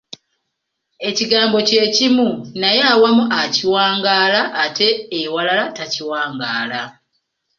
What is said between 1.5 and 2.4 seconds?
kye kimu